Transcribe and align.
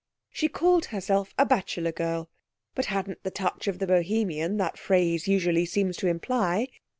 She 0.31 0.47
called 0.47 0.85
herself 0.85 1.31
a 1.37 1.45
bachelor 1.45 1.91
girl, 1.91 2.27
but 2.73 2.85
hadn't 2.87 3.21
the 3.21 3.29
touch 3.29 3.67
of 3.67 3.77
the 3.77 3.85
Bohemian 3.85 4.57
that 4.57 4.79
phrase 4.79 5.27
usually 5.27 5.67
seems 5.67 5.95
to 5.97 6.07
imply. 6.07 6.69